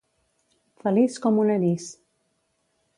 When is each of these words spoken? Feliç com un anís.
Feliç 0.85 1.19
com 1.27 1.39
un 1.45 1.55
anís. 1.59 1.87